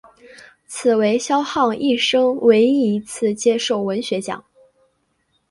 [0.65, 4.43] 此为萧沆一生唯一一次接受文学奖。